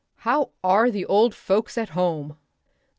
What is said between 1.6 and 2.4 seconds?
at home?"